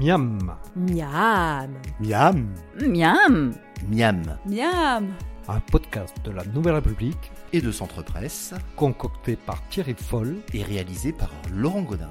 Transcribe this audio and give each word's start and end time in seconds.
Miam, 0.00 0.38
Miam. 0.76 1.70
Miam. 2.00 2.46
Miam. 2.80 3.52
Miam. 3.90 4.22
Miam. 4.46 5.06
un 5.48 5.60
podcast 5.70 6.14
de 6.24 6.30
la 6.30 6.44
Nouvelle 6.54 6.74
République 6.74 7.30
Et 7.52 7.60
de 7.60 7.72
Centre 7.72 8.02
Presse 8.02 8.54
concocté 8.76 9.36
par 9.36 9.62
Thierry 9.68 9.94
Foll. 9.98 10.36
et 10.54 10.62
réalisé 10.62 11.12
par 11.12 11.30
Laurent 11.54 11.82
Godin. 11.82 12.08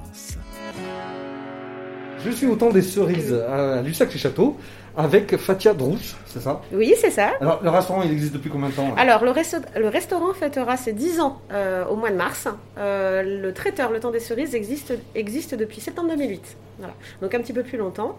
Je 2.26 2.32
suis 2.32 2.48
au 2.48 2.56
temps 2.56 2.72
des 2.72 2.82
cerises 2.82 3.34
à 3.34 3.82
Lussac-les-Châteaux 3.82 4.58
avec 4.98 5.38
Fatia 5.38 5.74
Drousse, 5.76 6.16
c'est 6.26 6.42
ça? 6.42 6.62
Oui, 6.74 6.94
c'est 7.00 7.12
ça. 7.12 7.34
Alors 7.40 7.60
le 7.64 7.70
restaurant 7.70 8.02
il 8.02 8.12
existe 8.12 8.34
depuis 8.34 8.50
combien 8.50 8.70
de 8.70 8.74
temps? 8.74 8.96
Alors, 8.98 9.24
le, 9.24 9.30
resto- 9.30 9.62
le 9.80 9.88
restaurant 9.88 10.34
fêtera 10.34 10.76
ses 10.76 10.94
10 10.94 11.20
ans 11.20 11.40
euh, 11.52 11.86
au 11.86 11.96
mois 11.96 12.10
de 12.10 12.16
mars. 12.16 12.48
Euh, 12.80 13.42
le 13.42 13.54
traiteur 13.54 13.92
Le 13.92 14.00
Temps 14.00 14.10
des 14.12 14.20
Cerises 14.20 14.56
existe, 14.56 14.94
existe 15.14 15.54
depuis 15.54 15.80
septembre 15.80 16.10
2008. 16.10 16.58
Voilà. 16.80 16.94
Donc, 17.22 17.34
un 17.34 17.40
petit 17.40 17.54
peu 17.54 17.64
plus 17.64 17.78
longtemps. 17.78 18.18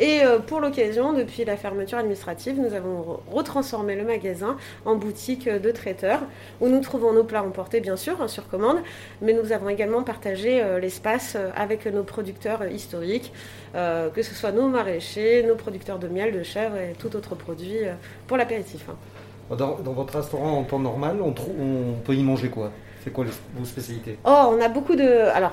Et 0.00 0.22
euh, 0.24 0.38
pour 0.40 0.60
l'occasion, 0.60 1.12
depuis 1.12 1.44
la 1.44 1.56
fermeture 1.56 1.98
administrative, 1.98 2.58
nous 2.58 2.74
avons 2.74 3.02
re- 3.02 3.20
retransformé 3.32 3.94
le 3.94 4.04
magasin 4.04 4.56
en 4.84 4.96
boutique 4.96 5.48
de 5.48 5.70
traiteur 5.70 6.20
où 6.60 6.68
nous 6.68 6.80
trouvons 6.80 7.12
nos 7.12 7.22
plats 7.24 7.44
emportés, 7.44 7.80
bien 7.80 7.96
sûr, 7.96 8.20
hein, 8.20 8.26
sur 8.28 8.48
commande. 8.48 8.78
Mais 9.20 9.32
nous 9.32 9.52
avons 9.52 9.68
également 9.68 10.02
partagé 10.02 10.62
euh, 10.62 10.80
l'espace 10.80 11.34
euh, 11.36 11.50
avec 11.54 11.86
nos 11.86 12.02
producteurs 12.02 12.62
euh, 12.62 12.68
historiques, 12.70 13.32
euh, 13.76 14.10
que 14.10 14.22
ce 14.22 14.34
soit 14.34 14.50
nos 14.52 14.68
maraîchers, 14.68 15.44
nos 15.46 15.54
producteurs 15.54 15.98
de 16.00 16.08
miel, 16.08 16.32
de 16.32 16.42
chèvre 16.42 16.76
et 16.76 16.94
tout 16.98 17.14
autre 17.14 17.36
produit 17.36 17.84
euh, 17.84 17.92
pour 18.26 18.36
l'apéritif. 18.36 18.86
hein. 18.88 19.54
dans, 19.56 19.76
votre 19.92 20.14
restaurant 20.16 20.58
en 20.58 20.64
temps 20.64 20.78
normal, 20.80 21.18
on 21.22 21.32
peut 21.32 22.14
y 22.14 22.22
manger 22.22 22.48
quoi? 22.48 22.72
C'est 23.04 23.10
quoi 23.12 23.24
les- 23.24 23.30
vos 23.58 23.64
spécialités? 23.64 24.16
Oh, 24.24 24.50
on 24.56 24.60
a 24.60 24.68
beaucoup 24.68 24.94
de. 24.94 25.02
Alors, 25.34 25.52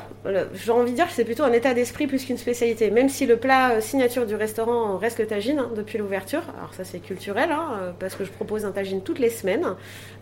j'ai 0.53 0.71
envie 0.71 0.91
de 0.91 0.95
dire 0.95 1.07
que 1.07 1.13
c'est 1.13 1.25
plutôt 1.25 1.43
un 1.43 1.51
état 1.51 1.73
d'esprit 1.73 2.05
plus 2.05 2.23
qu'une 2.23 2.37
spécialité. 2.37 2.91
Même 2.91 3.09
si 3.09 3.25
le 3.25 3.37
plat 3.37 3.71
euh, 3.71 3.81
signature 3.81 4.27
du 4.27 4.35
restaurant 4.35 4.97
reste 4.97 5.17
le 5.19 5.25
tagine 5.25 5.57
hein, 5.57 5.71
depuis 5.75 5.97
l'ouverture. 5.97 6.43
Alors, 6.59 6.73
ça, 6.75 6.83
c'est 6.83 6.99
culturel, 6.99 7.49
hein, 7.51 7.69
euh, 7.81 7.91
parce 7.99 8.13
que 8.13 8.23
je 8.23 8.29
propose 8.29 8.65
un 8.65 8.71
tagine 8.71 9.01
toutes 9.01 9.17
les 9.17 9.31
semaines, 9.31 9.65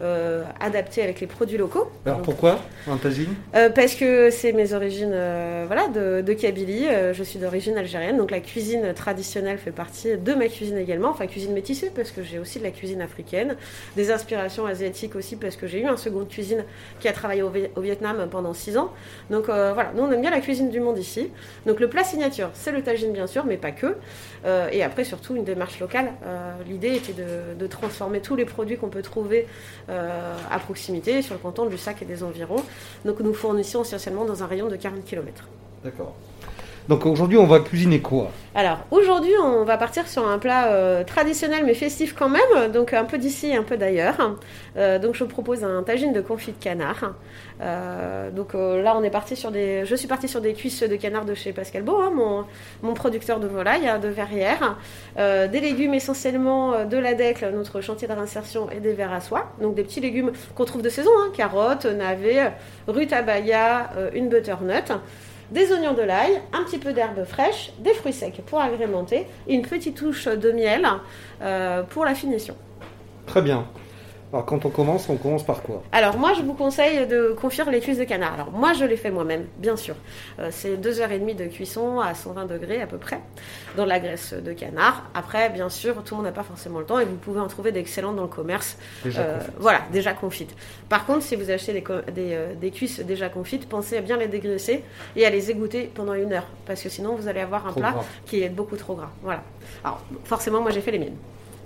euh, 0.02 0.43
adapté 0.61 1.03
avec 1.03 1.19
les 1.19 1.27
produits 1.27 1.57
locaux. 1.57 1.91
Alors 2.05 2.19
Donc, 2.19 2.25
pourquoi 2.25 2.59
un 2.89 2.95
tagine? 2.95 3.33
euh, 3.55 3.69
parce 3.69 3.95
que 3.95 4.30
c'est 4.30 4.53
mes 4.53 4.71
origines 4.73 5.11
euh, 5.13 5.65
voilà, 5.67 5.89
de, 5.89 6.21
de 6.21 6.33
Kabylie. 6.33 6.85
Je 7.11 7.23
suis 7.23 7.39
d'origine 7.39 7.77
algérienne, 7.77 8.15
donc 8.17 8.31
la 8.31 8.39
cuisine 8.39 8.93
traditionnelle 8.93 9.57
fait 9.57 9.71
partie 9.71 10.15
de 10.17 10.33
ma 10.33 10.47
cuisine 10.47 10.77
également. 10.77 11.09
Enfin, 11.09 11.27
cuisine 11.27 11.52
métissée, 11.53 11.91
parce 11.93 12.11
que 12.11 12.23
j'ai 12.23 12.39
aussi 12.39 12.59
de 12.59 12.63
la 12.63 12.71
cuisine 12.71 13.02
africaine. 13.02 13.57
Des 13.97 14.11
inspirations 14.11 14.65
asiatiques 14.65 15.15
aussi, 15.17 15.35
parce 15.35 15.57
que 15.57 15.67
j'ai 15.67 15.81
eu 15.81 15.85
un 15.87 15.97
second 15.97 16.19
de 16.19 16.25
cuisine 16.30 16.63
qui 17.02 17.07
a 17.09 17.13
travaillé 17.17 17.41
au, 17.43 17.49
Vi- 17.49 17.69
au 17.75 17.81
Vietnam 17.81 18.27
pendant 18.31 18.53
6 18.53 18.77
ans. 18.77 18.91
Donc 19.29 19.49
euh, 19.49 19.73
voilà, 19.73 19.91
nous 19.95 20.03
on 20.03 20.11
aime 20.11 20.21
bien 20.21 20.31
la 20.31 20.39
cuisine 20.39 20.69
du 20.69 20.79
monde 20.79 20.97
ici. 20.97 21.29
Donc 21.65 21.79
le 21.79 21.89
plat 21.89 22.03
signature, 22.03 22.49
c'est 22.53 22.71
le 22.71 22.81
tagine 22.81 23.11
bien 23.11 23.27
sûr, 23.27 23.43
mais 23.45 23.57
pas 23.57 23.71
que. 23.71 23.95
Euh, 24.45 24.69
et 24.71 24.83
après 24.83 25.03
surtout 25.03 25.35
une 25.35 25.43
démarche 25.43 25.79
locale. 25.79 26.11
Euh, 26.25 26.51
L'idée 26.67 26.95
était 26.95 27.13
de, 27.13 27.67
transformer 27.67 28.21
tous 28.21 28.35
les 28.35 28.45
produits 28.45 28.77
qu'on 28.77 28.89
peut 28.89 29.01
trouver 29.01 29.47
à 29.89 30.59
proximité, 30.59 31.21
sur 31.21 31.33
le 31.33 31.39
canton 31.39 31.65
du 31.65 31.77
sac 31.77 32.01
et 32.01 32.05
des 32.05 32.23
environs. 32.23 32.63
Donc 33.05 33.19
nous 33.19 33.33
fournissons 33.33 33.81
essentiellement 33.81 34.23
dans 34.25 34.41
un 34.43 34.47
rayon 34.47 34.67
de 34.69 34.75
40 34.77 35.03
km. 35.03 35.43
D'accord. 35.83 36.15
Donc 36.89 37.05
aujourd'hui 37.05 37.38
on 37.38 37.45
va 37.45 37.59
cuisiner 37.59 37.99
quoi 37.99 38.31
Alors 38.55 38.80
aujourd'hui, 38.91 39.33
on 39.43 39.66
va 39.66 39.77
partir 39.77 40.07
sur 40.07 40.25
un 40.25 40.39
plat 40.39 40.67
euh, 40.67 41.03
traditionnel 41.03 41.63
mais 41.66 41.73
festif 41.73 42.16
quand 42.17 42.30
même, 42.30 42.71
donc 42.71 42.93
un 42.93 43.03
peu 43.03 43.17
d'ici, 43.17 43.53
un 43.53 43.63
peu 43.63 43.75
d'ailleurs. 43.75 44.35
Euh, 44.77 44.97
donc 44.97 45.15
je 45.15 45.25
propose 45.25 45.65
un 45.65 45.83
tagine 45.83 46.13
de 46.13 46.21
confit 46.21 46.53
de 46.53 46.63
canard. 46.63 47.13
Euh, 47.59 48.31
donc 48.31 48.53
là, 48.53 48.95
on 48.95 49.03
est 49.03 49.09
parti 49.09 49.35
sur 49.35 49.52
des, 49.52 49.85
je 49.85 49.95
suis 49.95 50.08
partie 50.08 50.30
sur 50.30 50.39
des 50.39 50.53
cuisses 50.53 50.81
de 50.83 50.95
canard 50.95 51.25
de 51.25 51.33
chez 51.33 51.52
Pascal 51.52 51.83
Beau, 51.83 51.97
hein, 51.97 52.11
mon, 52.15 52.45
mon 52.81 52.93
producteur 52.93 53.41
de 53.41 53.47
volaille 53.47 53.88
hein, 53.88 53.99
de 53.99 54.08
verrière. 54.08 54.77
Euh, 55.17 55.49
des 55.49 55.59
légumes 55.59 55.93
essentiellement 55.93 56.85
de 56.85 56.97
la 56.97 57.15
DECL, 57.15 57.53
notre 57.53 57.81
chantier 57.81 58.08
de 58.08 58.13
réinsertion 58.13 58.69
et 58.71 58.80
des 58.80 58.93
vers 58.93 59.11
à 59.11 59.19
soie. 59.19 59.52
Donc 59.61 59.75
des 59.75 59.83
petits 59.83 59.99
légumes 59.99 60.31
qu'on 60.55 60.64
trouve 60.64 60.83
de 60.83 60.89
saison, 60.89 61.11
hein, 61.19 61.31
carottes, 61.36 61.86
navets, 61.86 62.54
rutabaga, 62.87 63.89
une 64.14 64.30
butternut 64.30 64.93
des 65.52 65.71
oignons 65.71 65.93
de 65.93 66.02
l'ail, 66.02 66.41
un 66.53 66.63
petit 66.63 66.77
peu 66.77 66.93
d'herbe 66.93 67.23
fraîche, 67.25 67.71
des 67.80 67.93
fruits 67.93 68.13
secs 68.13 68.41
pour 68.45 68.59
agrémenter 68.59 69.27
et 69.47 69.53
une 69.53 69.61
petite 69.61 69.97
touche 69.97 70.25
de 70.27 70.52
miel 70.52 70.87
euh, 71.41 71.83
pour 71.83 72.05
la 72.05 72.15
finition. 72.15 72.55
Très 73.25 73.41
bien. 73.41 73.65
Alors 74.33 74.45
quand 74.45 74.65
on 74.65 74.70
commence, 74.70 75.08
on 75.08 75.15
commence 75.15 75.43
par 75.45 75.61
quoi 75.61 75.82
Alors 75.93 76.17
moi 76.17 76.33
je 76.33 76.42
vous 76.42 76.54
conseille 76.54 77.08
de 77.08 77.33
confire 77.39 77.70
les 77.71 77.80
cuisses 77.80 77.98
de 77.98 78.04
canard. 78.04 78.33
Alors 78.33 78.52
moi 78.52 78.73
je 78.73 78.83
les 78.83 78.98
fais 78.98 79.10
moi-même, 79.10 79.45
bien 79.58 79.77
sûr. 79.77 79.95
Euh, 80.39 80.49
c'est 80.52 80.76
2h30 80.76 81.36
de 81.38 81.45
cuisson 81.45 82.02
à 82.02 82.14
120 82.14 82.45
degrés 82.45 82.82
à 82.82 82.87
peu 82.87 82.98
près, 82.98 83.21
dans 83.77 83.86
de 83.86 83.89
la 83.89 83.99
graisse 84.02 84.33
de 84.33 84.52
canard. 84.52 85.04
Après 85.16 85.49
bien 85.49 85.70
sûr 85.70 86.04
tout 86.04 86.14
le 86.14 86.17
monde 86.17 86.26
n'a 86.26 86.33
pas 86.33 86.43
forcément 86.43 86.80
le 86.80 86.86
temps 86.86 86.99
et 86.99 87.05
vous 87.05 87.16
pouvez 87.16 87.39
en 87.39 87.48
trouver 87.48 87.71
d'excellentes 87.71 88.17
dans 88.17 88.23
le 88.23 88.27
commerce. 88.27 88.77
Déjà 89.05 89.21
Euh, 89.21 89.39
voilà, 89.60 89.80
déjà 89.93 90.11
confites. 90.14 90.54
Par 90.89 91.05
contre, 91.05 91.23
si 91.23 91.37
vous 91.37 91.49
achetez 91.49 91.71
des, 91.71 91.83
co- 91.83 92.02
des, 92.14 92.33
euh, 92.33 92.54
des 92.54 92.71
cuisses 92.71 92.99
déjà 92.99 93.30
confites, 93.30 93.70
pensez 93.70 93.95
à 93.98 94.02
bien 94.02 94.17
les 94.17 94.27
dégraisser 94.27 94.83
et 95.16 95.26
à 95.26 95.30
les 95.30 95.52
égoutter 95.52 95.89
pendant 95.95 96.14
une 96.16 96.33
heure. 96.33 96.48
Parce 96.66 96.82
que 96.83 96.89
sinon, 96.89 97.16
vous 97.16 97.30
allez 97.30 97.39
avoir 97.42 97.66
un 97.66 97.71
Trop 97.71 97.80
plat 97.80 97.92
gras. 97.92 98.04
qui 98.26 98.43
est 98.43 98.49
beaucoup 98.49 98.76
trop 98.76 98.95
gras. 98.95 99.11
Voilà. 99.23 99.42
Alors, 99.86 100.02
forcément, 100.26 100.60
moi, 100.60 100.71
j'ai 100.71 100.82
fait 100.82 100.92
les 100.92 100.99
miennes. 100.99 101.16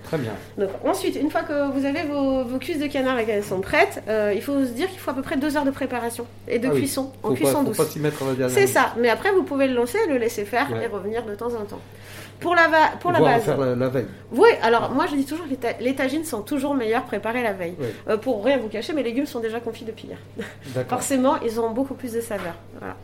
Très 0.03 0.17
bien. 0.17 0.31
Donc, 0.57 0.69
ensuite, 0.85 1.15
une 1.15 1.29
fois 1.31 1.41
que 1.43 1.71
vous 1.71 1.85
avez 1.85 2.03
vos, 2.03 2.43
vos 2.43 2.57
cuisses 2.57 2.79
de 2.79 2.87
canard 2.87 3.17
et 3.19 3.25
qu'elles 3.25 3.43
sont 3.43 3.61
prêtes, 3.61 4.01
euh, 4.09 4.33
il 4.35 4.41
faut 4.41 4.59
se 4.65 4.71
dire 4.71 4.89
qu'il 4.89 4.99
faut 4.99 5.11
à 5.11 5.13
peu 5.13 5.21
près 5.21 5.37
deux 5.37 5.55
heures 5.57 5.63
de 5.65 5.71
préparation 5.71 6.25
et 6.47 6.59
de 6.59 6.67
Ah 6.67 6.71
oui. 6.73 6.79
cuisson, 6.79 7.11
en 7.23 7.29
Faut 7.29 7.33
cuisson 7.35 7.51
pas, 7.53 7.59
faut 7.59 7.65
douce. 7.65 7.77
pas 7.77 7.85
s'y 7.85 7.99
mettre 7.99 8.23
à 8.23 8.33
la 8.37 8.49
C'est 8.49 8.67
ça. 8.67 8.93
Mais 8.99 9.09
après, 9.09 9.31
vous 9.31 9.43
pouvez 9.43 9.67
le 9.67 9.73
lancer, 9.75 9.99
le 10.09 10.17
laisser 10.17 10.43
faire 10.45 10.69
Ouais. 10.71 10.83
et 10.83 10.87
revenir 10.87 11.23
de 11.25 11.33
temps 11.35 11.53
en 11.53 11.63
temps. 11.65 11.79
Pour 12.39 12.55
la, 12.55 12.67
va- 12.69 12.97
pour 12.99 13.11
la 13.11 13.19
base. 13.19 13.43
faire 13.43 13.57
la, 13.57 13.75
la 13.75 13.87
veille. 13.89 14.07
Oui, 14.31 14.49
alors 14.63 14.89
moi 14.89 15.05
je 15.07 15.15
dis 15.15 15.25
toujours 15.25 15.45
que 15.45 15.51
les, 15.51 15.85
les 15.85 15.93
tagines 15.95 16.23
sont 16.25 16.41
toujours 16.41 16.73
meilleurs 16.73 17.03
préparés 17.03 17.43
la 17.43 17.53
veille. 17.53 17.75
Oui. 17.79 17.85
Euh, 18.09 18.17
pour 18.17 18.43
rien 18.43 18.57
vous 18.57 18.67
cacher, 18.67 18.93
mes 18.93 19.03
légumes 19.03 19.27
sont 19.27 19.41
déjà 19.41 19.59
confits 19.59 19.85
depuis 19.85 20.07
hier. 20.07 20.17
Forcément, 20.89 21.39
ils 21.45 21.59
ont 21.59 21.69
beaucoup 21.69 21.93
plus 21.93 22.13
de 22.13 22.19
saveur. 22.21 22.55
Voilà. 22.79 22.95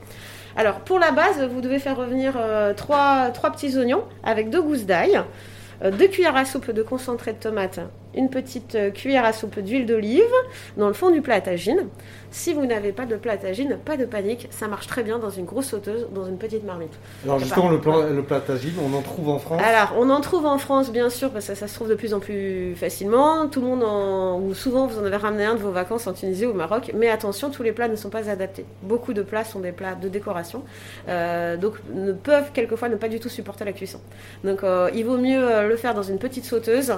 Alors 0.56 0.80
pour 0.80 0.98
la 0.98 1.12
base, 1.12 1.40
vous 1.54 1.62
devez 1.62 1.78
faire 1.78 1.96
revenir 1.96 2.34
euh, 2.36 2.74
trois, 2.74 3.30
trois 3.30 3.52
petits 3.52 3.78
oignons 3.78 4.04
avec 4.24 4.50
deux 4.50 4.62
gousses 4.64 4.86
d'ail, 4.88 5.22
euh, 5.84 5.92
deux 5.92 6.08
cuillères 6.08 6.36
à 6.36 6.46
soupe 6.46 6.72
de 6.72 6.84
concentré 6.84 7.34
de 7.34 7.38
tomate, 7.40 7.80
une 8.18 8.30
petite 8.30 8.76
euh, 8.76 8.92
cuillère 8.92 9.26
à 9.26 9.34
soupe 9.34 9.60
d'huile 9.60 9.86
d'olive 9.86 10.24
dans 10.76 10.88
le 10.88 10.94
fond 10.94 11.12
du 11.12 11.22
plat 11.22 11.36
à 11.36 11.42
tagine. 11.42 11.88
Si 12.30 12.54
vous 12.54 12.66
n'avez 12.66 12.92
pas 12.92 13.06
de 13.06 13.16
plat 13.16 13.34
à 13.34 13.38
tagine, 13.38 13.78
pas 13.84 13.96
de 13.96 14.06
panique, 14.06 14.48
ça 14.52 14.68
marche 14.68 14.88
très 14.88 15.02
bien 15.02 15.18
dans 15.18 15.30
une 15.30 15.46
grosse 15.46 15.68
sauteuse, 15.68 16.08
dans 16.14 16.26
une 16.26 16.38
petite 16.38 16.66
marmite. 16.66 16.92
Alors 17.24 17.40
justement, 17.40 17.70
le, 17.70 17.80
plan, 17.80 18.02
le 18.04 18.22
plat 18.22 18.42
tagine, 18.42 18.74
on 18.84 18.94
en 18.96 19.02
trouve 19.02 19.30
en 19.30 19.40
France. 19.40 19.62
Alors, 19.64 19.94
on 19.98 20.10
en 20.10 20.20
trouve 20.20 20.46
en 20.46 20.58
France, 20.58 20.92
bien 20.92 21.10
sûr, 21.10 21.32
parce 21.32 21.48
que 21.48 21.56
ça 21.56 21.68
se 21.68 21.74
trouve 21.74 21.90
de 21.90 21.96
plus 21.96 22.14
en 22.14 22.20
plus 22.20 22.76
facilement. 22.76 23.48
Tout 23.48 23.62
le 23.62 23.68
monde, 23.68 23.84
en... 23.84 24.40
ou 24.40 24.54
souvent, 24.54 24.88
vous 24.88 25.00
en 25.00 25.06
avez 25.06 25.16
ramené 25.16 25.46
un 25.46 25.56
de 25.56 25.60
vos 25.60 25.72
vacances 25.72 26.06
en 26.06 26.14
Tunisie 26.14 26.46
ou 26.46 26.52
au 26.52 26.54
Maroc. 26.54 26.92
Mais 26.94 27.10
attention, 27.10 27.50
tous 27.50 27.64
les 27.64 27.72
plats 27.72 27.88
ne 27.88 27.96
sont 27.96 28.10
pas 28.10 28.30
adaptés. 28.30 28.66
Beaucoup 28.84 29.14
de 29.14 29.22
plats 29.22 29.46
sont 29.46 29.60
des 29.60 29.72
plats 29.72 29.96
de 29.96 30.10
décoration, 30.10 30.64
euh, 31.08 31.56
donc 31.56 31.76
ne 31.94 32.12
peuvent 32.12 32.52
quelquefois 32.54 32.90
ne 32.90 32.98
pas 32.98 33.08
du 33.08 33.20
tout 33.20 33.30
supporter 33.30 33.64
la 33.64 33.72
cuisson. 33.72 34.00
Donc, 34.44 34.64
euh, 34.64 34.90
il 34.94 35.06
vaut 35.06 35.18
mieux 35.18 35.68
le 35.68 35.76
faire 35.78 35.94
dans 35.94 36.04
une 36.04 36.20
petite 36.20 36.44
sauteuse 36.44 36.94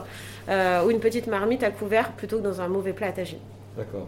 euh, 0.50 0.84
ou 0.84 0.90
une 0.90 1.00
petite 1.00 1.09
marmite 1.28 1.64
à 1.64 1.72
couvert 1.72 2.12
plutôt 2.14 2.38
que 2.38 2.44
dans 2.44 2.62
un 2.62 2.68
mauvais 2.68 2.94
plat 2.94 3.08
à 3.08 3.12
tagine. 3.12 3.40
D'accord. 3.78 4.08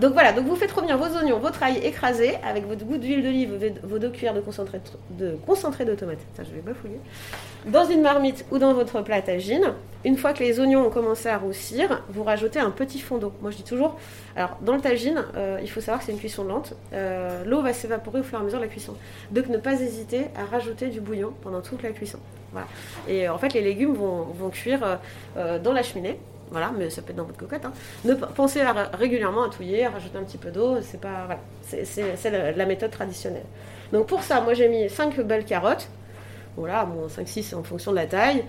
Donc 0.00 0.12
voilà, 0.12 0.32
donc 0.32 0.46
vous 0.46 0.54
faites 0.54 0.70
revenir 0.70 0.96
vos 0.96 1.14
oignons, 1.16 1.40
votre 1.40 1.62
ail 1.64 1.78
écrasé 1.78 2.36
avec 2.48 2.66
votre 2.66 2.84
goutte 2.86 3.00
d'huile 3.00 3.22
d'olive, 3.22 3.74
vos- 3.82 3.98
deux 3.98 4.08
cuillères 4.08 4.32
de 4.34 4.40
concentré 4.40 4.80
de, 5.18 5.26
de 5.26 5.36
concentré 5.46 5.84
de 5.84 5.94
tomate. 5.94 6.20
Ça, 6.34 6.44
je 6.44 6.50
vais 6.54 6.60
bafouiller. 6.60 7.00
Dans 7.66 7.84
une 7.84 8.00
marmite 8.00 8.46
ou 8.52 8.58
dans 8.58 8.72
votre 8.72 9.02
plat 9.02 9.16
à 9.16 9.22
tagine. 9.22 9.72
Une 10.04 10.16
fois 10.16 10.32
que 10.32 10.38
les 10.42 10.58
oignons 10.60 10.86
ont 10.86 10.90
commencé 10.90 11.28
à 11.28 11.36
roussir, 11.36 12.02
vous 12.08 12.22
rajoutez 12.22 12.58
un 12.60 12.70
petit 12.70 13.00
fond 13.00 13.18
d'eau. 13.18 13.32
Moi, 13.42 13.50
je 13.50 13.56
dis 13.58 13.64
toujours, 13.64 13.98
alors 14.36 14.56
dans 14.62 14.74
le 14.76 14.80
tagine, 14.80 15.22
euh, 15.36 15.58
il 15.60 15.68
faut 15.68 15.80
savoir 15.80 15.98
que 15.98 16.06
c'est 16.06 16.12
une 16.12 16.18
cuisson 16.18 16.44
lente. 16.44 16.72
Euh, 16.94 17.44
L'eau 17.44 17.60
va 17.60 17.74
s'évaporer 17.74 18.20
au 18.20 18.22
fur 18.22 18.38
et 18.38 18.40
à 18.40 18.44
mesure 18.44 18.60
de 18.60 18.64
la 18.64 18.70
cuisson. 18.70 18.94
Donc 19.32 19.48
ne 19.48 19.58
pas 19.58 19.74
hésiter 19.74 20.28
à 20.36 20.44
rajouter 20.44 20.86
du 20.86 21.00
bouillon 21.02 21.34
pendant 21.42 21.60
toute 21.60 21.82
la 21.82 21.90
cuisson. 21.90 22.18
Et 23.08 23.28
euh, 23.28 23.34
en 23.34 23.38
fait, 23.38 23.52
les 23.54 23.62
légumes 23.62 23.94
vont, 23.94 24.50
cuire 24.50 24.84
euh, 24.84 24.96
euh, 25.36 25.58
dans 25.58 25.72
la 25.72 25.82
cheminée. 25.82 26.18
Voilà, 26.50 26.72
mais 26.76 26.90
ça 26.90 27.02
peut 27.02 27.10
être 27.10 27.16
dans 27.16 27.24
votre 27.24 27.38
cocotte. 27.38 27.64
hein. 27.64 27.72
Ne 28.04 28.14
pensez 28.14 28.60
à, 28.60 28.72
régulièrement 28.92 29.44
à 29.44 29.50
touiller, 29.50 29.86
à 29.86 29.90
rajouter 29.90 30.18
un 30.18 30.24
petit 30.24 30.38
peu 30.38 30.50
d'eau. 30.50 30.80
C'est 30.82 31.00
pas, 31.00 31.28
c'est, 31.62 32.56
la, 32.56 32.66
méthode 32.66 32.90
traditionnelle. 32.90 33.44
Donc 33.92 34.06
pour 34.06 34.22
ça, 34.22 34.40
moi 34.40 34.54
j'ai 34.54 34.68
mis 34.68 34.88
5 34.88 35.20
belles 35.20 35.44
carottes. 35.44 35.88
Voilà, 36.56 36.84
bon, 36.84 37.06
5-6 37.06 37.54
en 37.54 37.62
fonction 37.62 37.92
de 37.92 37.96
la 37.96 38.06
taille. 38.06 38.44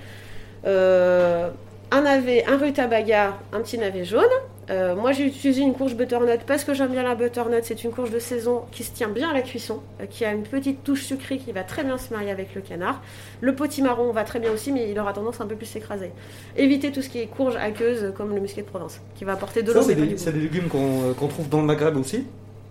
Un 0.65 2.01
navet, 2.01 2.43
un 2.45 2.57
rutabaga, 2.57 3.37
un 3.53 3.61
petit 3.61 3.77
navet 3.77 4.03
jaune. 4.03 4.23
Euh, 4.69 4.95
moi 4.95 5.11
j'ai 5.11 5.25
utilisé 5.25 5.61
une 5.61 5.73
courge 5.73 5.95
butternut 5.95 6.41
parce 6.45 6.63
que 6.63 6.73
j'aime 6.73 6.91
bien 6.91 7.03
la 7.03 7.15
butternut. 7.15 7.63
C'est 7.63 7.83
une 7.83 7.91
courge 7.91 8.11
de 8.11 8.19
saison 8.19 8.63
qui 8.71 8.83
se 8.83 8.91
tient 8.91 9.09
bien 9.09 9.29
à 9.29 9.33
la 9.33 9.41
cuisson, 9.41 9.81
euh, 9.99 10.05
qui 10.05 10.23
a 10.23 10.31
une 10.31 10.43
petite 10.43 10.83
touche 10.83 11.03
sucrée 11.03 11.37
qui 11.37 11.51
va 11.51 11.63
très 11.63 11.83
bien 11.83 11.97
se 11.97 12.13
marier 12.13 12.31
avec 12.31 12.53
le 12.55 12.61
canard. 12.61 13.01
Le 13.41 13.55
potimarron 13.55 14.11
va 14.11 14.23
très 14.23 14.39
bien 14.39 14.51
aussi, 14.51 14.71
mais 14.71 14.89
il 14.89 14.99
aura 14.99 15.13
tendance 15.13 15.41
à 15.41 15.43
un 15.43 15.47
peu 15.47 15.55
plus 15.55 15.65
s'écraser. 15.65 16.11
Évitez 16.55 16.91
tout 16.91 17.01
ce 17.01 17.09
qui 17.09 17.19
est 17.19 17.27
courge 17.27 17.55
aqueuse 17.55 18.13
comme 18.15 18.33
le 18.33 18.39
muscat 18.39 18.61
de 18.61 18.67
Provence, 18.67 19.01
qui 19.15 19.25
va 19.25 19.33
apporter 19.33 19.63
de 19.63 19.73
l'eau. 19.73 19.81
c'est 19.81 19.95
des, 19.95 20.39
légumes 20.39 20.67
qu'on 20.67 21.09
euh, 21.09 21.13
qu'on 21.13 21.27
trouve 21.27 21.49
dans 21.49 21.59
le 21.59 21.65
Maghreb 21.65 21.97
aussi 21.97 22.25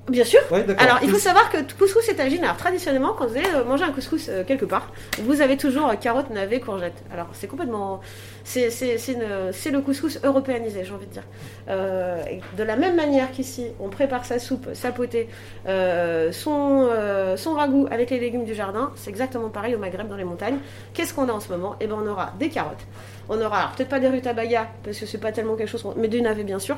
Bien 0.08 0.24
sûr. 0.24 0.40
Ouais. 0.50 0.64
Alors, 0.78 0.98
il 1.02 1.10
faut 1.10 1.18
savoir 1.18 1.50
que 1.52 1.58
couscous 1.78 2.08
et 2.08 2.16
tagine, 2.16 2.42
alors 2.42 2.56
traditionnellement, 2.56 3.12
quand 3.12 3.26
vous 3.28 3.36
allez 3.36 3.46
manger 3.68 3.84
un 3.84 3.92
couscous 3.92 4.28
quelque 4.44 4.64
part, 4.64 4.90
vous 5.22 5.40
avez 5.40 5.56
toujours 5.56 5.92
carottes, 6.00 6.30
navets, 6.30 6.58
courgettes. 6.58 7.04
Alors, 7.12 7.28
c'est 7.32 7.46
complètement. 7.46 8.00
C'est 8.44 9.70
le 9.70 9.80
couscous 9.80 10.18
européanisé, 10.22 10.84
j'ai 10.84 10.92
envie 10.92 11.06
de 11.06 11.12
dire. 11.12 11.24
Euh, 11.68 12.22
de 12.56 12.62
la 12.62 12.76
même 12.76 12.96
manière 12.96 13.30
qu'ici, 13.30 13.66
on 13.80 13.88
prépare 13.88 14.24
sa 14.24 14.38
soupe, 14.38 14.68
sa 14.74 14.92
potée, 14.92 15.28
euh, 15.68 16.32
son, 16.32 16.88
euh, 16.90 17.36
son 17.36 17.54
ragoût 17.54 17.86
avec 17.90 18.10
les 18.10 18.18
légumes 18.18 18.44
du 18.44 18.54
jardin, 18.54 18.92
c'est 18.96 19.10
exactement 19.10 19.48
pareil 19.48 19.74
au 19.74 19.78
Maghreb, 19.78 20.08
dans 20.08 20.16
les 20.16 20.24
montagnes. 20.24 20.58
Qu'est-ce 20.94 21.14
qu'on 21.14 21.28
a 21.28 21.32
en 21.32 21.40
ce 21.40 21.50
moment? 21.50 21.76
Eh 21.80 21.86
ben, 21.86 21.96
on 22.02 22.06
aura 22.06 22.32
des 22.38 22.48
carottes. 22.48 22.86
On 23.28 23.40
aura 23.40 23.70
peut-être 23.76 23.88
pas 23.88 24.00
des 24.00 24.08
rutabagas, 24.08 24.66
parce 24.82 24.98
que 24.98 25.06
c'est 25.06 25.18
pas 25.18 25.30
tellement 25.30 25.54
quelque 25.54 25.68
chose, 25.68 25.86
mais 25.96 26.08
du 26.08 26.20
navet 26.20 26.42
bien 26.42 26.58
sûr. 26.58 26.76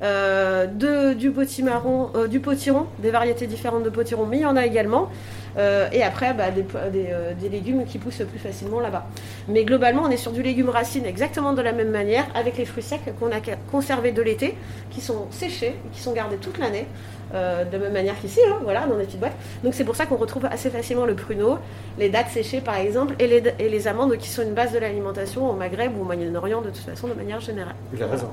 Du 0.00 1.30
potimarron, 1.30 2.10
du 2.28 2.40
potiron, 2.40 2.86
des 2.98 3.10
variétés 3.10 3.46
différentes 3.46 3.84
de 3.84 3.90
potiron, 3.90 4.26
mais 4.26 4.38
il 4.38 4.42
y 4.42 4.46
en 4.46 4.56
a 4.56 4.66
également. 4.66 5.10
Euh, 5.58 5.88
et 5.92 6.02
après, 6.02 6.34
bah, 6.34 6.44
euh, 6.74 7.34
des 7.34 7.48
légumes 7.48 7.84
qui 7.84 7.98
poussent 7.98 8.22
plus 8.28 8.38
facilement 8.38 8.80
là-bas. 8.80 9.06
Mais 9.48 9.64
globalement, 9.64 10.02
on 10.04 10.10
est 10.10 10.16
sur 10.16 10.32
du 10.32 10.42
légume 10.42 10.68
racine 10.68 11.04
exactement 11.04 11.52
de 11.52 11.62
la 11.62 11.72
même 11.72 11.90
manière, 11.90 12.26
avec 12.34 12.56
les 12.56 12.64
fruits 12.64 12.82
secs 12.82 13.00
qu'on 13.18 13.30
a 13.30 13.40
conservés 13.70 14.12
de 14.12 14.22
l'été, 14.22 14.56
qui 14.90 15.00
sont 15.00 15.26
séchés, 15.30 15.74
qui 15.92 16.00
sont 16.00 16.12
gardés 16.12 16.36
toute 16.36 16.58
l'année, 16.58 16.86
euh, 17.34 17.64
de 17.64 17.72
la 17.72 17.78
même 17.78 17.92
manière 17.92 18.18
qu'ici, 18.20 18.40
hein, 18.48 18.56
voilà, 18.62 18.86
dans 18.86 18.96
des 18.96 19.04
petites 19.04 19.20
boîtes. 19.20 19.36
Donc 19.64 19.74
c'est 19.74 19.84
pour 19.84 19.96
ça 19.96 20.06
qu'on 20.06 20.16
retrouve 20.16 20.44
assez 20.46 20.70
facilement 20.70 21.06
le 21.06 21.14
pruneau, 21.14 21.58
les 21.98 22.08
dattes 22.08 22.28
séchées 22.28 22.60
par 22.60 22.76
exemple, 22.76 23.14
et 23.18 23.26
les, 23.26 23.42
et 23.58 23.68
les 23.68 23.88
amandes 23.88 24.16
qui 24.16 24.28
sont 24.28 24.42
une 24.42 24.54
base 24.54 24.72
de 24.72 24.78
l'alimentation 24.78 25.48
au 25.50 25.54
Maghreb 25.54 25.96
ou 25.96 26.02
au 26.02 26.04
Moyen-Orient 26.04 26.60
de 26.60 26.68
toute 26.70 26.78
façon, 26.84 27.08
de 27.08 27.14
manière 27.14 27.40
générale. 27.40 27.74
Et 27.94 27.96
les 27.98 28.04
raisins. 28.04 28.28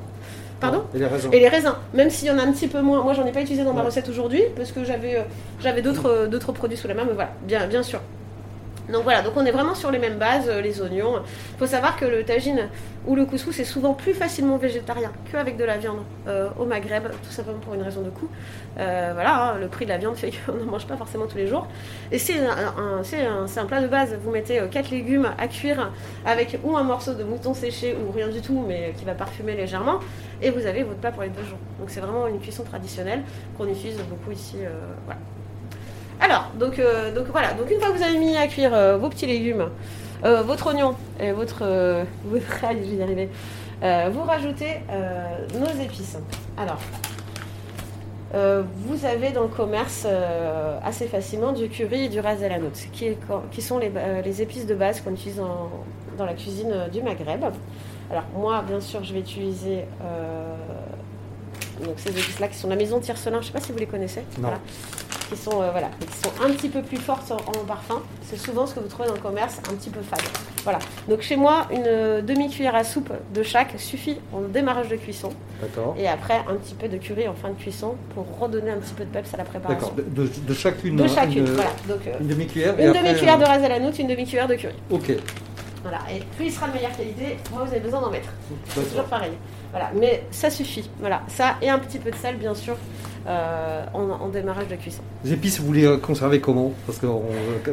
Pardon 0.59 0.83
Et 0.93 0.99
les 0.99 1.05
raisins. 1.07 1.29
et 1.31 1.39
les 1.39 1.47
raisins, 1.47 1.75
même 1.93 2.09
s'il 2.09 2.27
y 2.27 2.31
en 2.31 2.37
a 2.37 2.41
un 2.41 2.51
petit 2.51 2.67
peu 2.67 2.81
moins. 2.81 3.01
Moi, 3.01 3.13
j'en 3.13 3.25
ai 3.25 3.31
pas 3.31 3.39
utilisé 3.41 3.63
dans 3.63 3.73
ma 3.73 3.81
recette 3.83 4.09
aujourd'hui 4.09 4.41
parce 4.57 4.73
que 4.73 4.83
j'avais 4.83 5.15
euh, 5.15 5.21
j'avais 5.61 5.81
d'autres 5.81 6.09
euh, 6.09 6.27
d'autres 6.27 6.51
produits 6.51 6.75
sous 6.77 6.89
la 6.89 6.95
main, 6.95 7.05
mais 7.07 7.13
voilà, 7.13 7.29
bien, 7.43 7.65
bien 7.67 7.81
sûr. 7.81 8.01
Donc 8.91 9.03
voilà, 9.03 9.21
donc 9.21 9.33
on 9.35 9.45
est 9.45 9.51
vraiment 9.51 9.75
sur 9.75 9.91
les 9.91 9.99
mêmes 9.99 10.17
bases, 10.17 10.49
euh, 10.49 10.61
les 10.61 10.81
oignons. 10.81 11.17
Il 11.17 11.59
faut 11.59 11.67
savoir 11.67 11.95
que 11.95 12.05
le 12.05 12.23
tagine 12.23 12.69
ou 13.05 13.15
le 13.15 13.25
couscous 13.25 13.59
est 13.59 13.65
souvent 13.65 13.93
plus 13.93 14.13
facilement 14.13 14.57
végétarien 14.57 15.11
qu'avec 15.31 15.57
de 15.57 15.63
la 15.63 15.77
viande 15.77 15.99
euh, 16.27 16.49
au 16.59 16.65
Maghreb, 16.65 17.03
tout 17.23 17.31
simplement 17.31 17.59
pour 17.59 17.75
une 17.75 17.83
raison 17.83 18.01
de 18.01 18.09
coût. 18.09 18.27
Euh, 18.79 19.11
voilà, 19.13 19.43
hein, 19.43 19.57
le 19.59 19.67
prix 19.67 19.85
de 19.85 19.91
la 19.91 19.99
viande 19.99 20.15
fait 20.15 20.31
qu'on 20.31 20.53
n'en 20.53 20.65
mange 20.65 20.87
pas 20.87 20.97
forcément 20.97 21.27
tous 21.27 21.37
les 21.37 21.45
jours. 21.45 21.67
Et 22.11 22.17
c'est 22.17 22.39
un, 22.39 23.65
plat 23.65 23.81
de 23.81 23.87
base. 23.87 24.17
Vous 24.23 24.31
mettez 24.31 24.59
4 24.71 24.89
légumes 24.89 25.29
à 25.37 25.47
cuire 25.47 25.91
avec 26.25 26.57
ou 26.63 26.75
un 26.75 26.83
morceau 26.83 27.13
de 27.13 27.23
mouton 27.23 27.53
séché 27.53 27.95
ou 27.95 28.11
rien 28.11 28.29
du 28.29 28.41
tout, 28.41 28.65
mais 28.67 28.93
qui 28.97 29.05
va 29.05 29.13
parfumer 29.13 29.55
légèrement, 29.55 29.99
et 30.41 30.49
vous 30.49 30.65
avez 30.65 30.83
votre 30.83 30.99
plat 30.99 31.11
pour 31.11 31.21
les 31.21 31.29
deux 31.29 31.43
jours. 31.43 31.59
Donc 31.79 31.89
c'est 31.89 31.99
vraiment 31.99 32.27
une 32.27 32.39
cuisson 32.39 32.63
traditionnelle 32.63 33.21
qu'on 33.57 33.67
utilise 33.67 33.97
beaucoup 34.09 34.31
ici. 34.31 34.57
Alors, 36.19 36.51
donc, 36.59 36.79
euh, 36.79 37.13
donc 37.13 37.27
voilà, 37.31 37.53
donc 37.53 37.69
une 37.71 37.79
fois 37.79 37.91
que 37.91 37.97
vous 37.97 38.03
avez 38.03 38.17
mis 38.17 38.35
à 38.35 38.47
cuire 38.47 38.73
euh, 38.73 38.97
vos 38.97 39.09
petits 39.09 39.25
légumes, 39.27 39.69
euh, 40.25 40.41
votre 40.41 40.67
oignon 40.67 40.95
et 41.19 41.31
votre, 41.31 41.63
votre 42.25 42.65
ail, 42.65 42.79
je 42.83 42.89
vais 42.91 42.95
y 42.97 43.03
arriver, 43.03 43.29
euh, 43.83 44.09
vous 44.11 44.23
rajoutez 44.23 44.81
nos 45.57 45.81
épices. 45.83 46.17
Alors, 46.57 46.79
vous 48.33 49.05
avez 49.05 49.31
dans 49.31 49.41
le 49.43 49.47
commerce 49.47 50.05
assez 50.83 51.07
facilement 51.07 51.51
du 51.51 51.67
curry 51.69 52.05
et 52.05 52.09
du 52.09 52.19
ras 52.19 52.35
el 52.41 52.51
hanout, 52.51 52.73
qui, 52.91 53.05
est- 53.07 53.17
qui 53.51 53.61
sont 53.61 53.79
les, 53.79 53.91
les 54.23 54.41
épices 54.41 54.67
de 54.67 54.75
base 54.75 55.01
qu'on 55.01 55.13
utilise 55.13 55.39
en- 55.39 55.69
dans 56.17 56.25
la 56.25 56.33
cuisine 56.33 56.73
du 56.91 57.01
Maghreb. 57.01 57.43
Alors 58.11 58.23
moi, 58.35 58.61
bien 58.67 58.81
sûr, 58.81 59.03
je 59.03 59.13
vais 59.13 59.19
utiliser 59.21 59.85
donc 61.83 61.93
ces 61.97 62.09
épices-là 62.09 62.49
qui 62.49 62.57
sont 62.57 62.67
la 62.69 62.75
maison 62.75 62.99
Tiercelin. 62.99 63.37
Je 63.37 63.39
ne 63.39 63.45
sais 63.47 63.53
pas 63.53 63.61
si 63.61 63.71
vous 63.71 63.77
les 63.79 63.85
connaissez. 63.87 64.19
Non. 64.37 64.49
Voilà. 64.49 64.59
Qui 65.29 65.37
sont, 65.37 65.61
euh, 65.61 65.69
voilà, 65.69 65.89
qui 65.99 66.17
sont 66.17 66.31
un 66.43 66.49
petit 66.53 66.69
peu 66.69 66.81
plus 66.81 66.97
fortes 66.97 67.31
en, 67.31 67.35
en 67.35 67.63
parfum. 67.65 68.01
C'est 68.23 68.37
souvent 68.39 68.65
ce 68.65 68.73
que 68.73 68.79
vous 68.79 68.87
trouvez 68.87 69.07
dans 69.07 69.13
le 69.13 69.19
commerce, 69.19 69.59
un 69.69 69.75
petit 69.75 69.91
peu 69.91 70.01
fade. 70.01 70.19
Voilà. 70.63 70.79
Donc 71.07 71.21
chez 71.21 71.35
moi, 71.35 71.67
une 71.71 71.83
euh, 71.85 72.21
demi-cuillère 72.23 72.73
à 72.73 72.83
soupe 72.83 73.11
de 73.33 73.43
chaque 73.43 73.79
suffit 73.79 74.17
en 74.33 74.41
démarrage 74.41 74.87
de 74.87 74.95
cuisson. 74.95 75.29
D'accord. 75.61 75.95
Et 75.99 76.07
après, 76.07 76.39
un 76.49 76.55
petit 76.55 76.73
peu 76.73 76.87
de 76.87 76.97
curry 76.97 77.27
en 77.27 77.35
fin 77.35 77.49
de 77.49 77.53
cuisson 77.53 77.95
pour 78.15 78.25
redonner 78.39 78.71
un 78.71 78.77
petit 78.77 78.93
peu 78.95 79.05
de 79.05 79.09
peps 79.11 79.31
à 79.35 79.37
la 79.37 79.43
préparation. 79.43 79.93
D'accord. 79.95 80.03
De, 80.15 80.23
de- 80.23 80.29
de 80.47 80.53
chacune. 80.55 80.95
De 80.95 81.07
chacune, 81.07 81.45
une, 81.45 81.53
voilà. 81.53 81.69
Donc, 81.87 82.07
euh, 82.07 82.13
une 82.19 82.27
demi-cuillère. 82.27 82.73
une 82.79 82.91
demi-cuillère 82.91 83.37
de 83.37 83.45
ras 83.45 83.59
el 83.59 83.71
hanout, 83.71 83.91
une 83.99 84.07
demi-cuillère 84.07 84.47
de 84.47 84.55
curry. 84.55 84.73
Ok. 84.89 85.11
Voilà. 85.83 85.99
Et 86.11 86.19
plus 86.35 86.47
il 86.47 86.51
sera 86.51 86.67
de 86.67 86.73
meilleure 86.73 86.95
qualité, 86.97 87.37
moins 87.51 87.63
vous 87.63 87.71
avez 87.71 87.79
besoin 87.79 88.01
d'en 88.01 88.09
mettre. 88.09 88.29
C'est 88.69 88.89
toujours 88.89 89.05
pareil. 89.05 89.31
Voilà. 89.71 89.91
Mais 89.93 90.23
ça 90.31 90.49
suffit. 90.49 90.89
Voilà. 90.99 91.21
Ça 91.27 91.55
et 91.61 91.69
un 91.69 91.77
petit 91.79 91.99
peu 91.99 92.09
de 92.09 92.15
sel, 92.15 92.35
bien 92.37 92.53
sûr, 92.55 92.75
en, 93.93 94.09
en 94.25 94.27
démarrage 94.29 94.67
de 94.67 94.75
cuisson. 94.75 95.01
Les 95.23 95.33
épices, 95.33 95.59
vous 95.59 95.73
les 95.73 95.85
euh, 95.85 95.97
conservez 95.97 96.39
comment? 96.39 96.71
Parce 96.85 96.97
que 96.99 97.05
on- 97.05 97.21